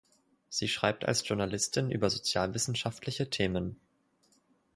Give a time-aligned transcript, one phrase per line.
[0.49, 3.79] Sie schreibt als Journalistin über sozialwissenschaftliche Themen.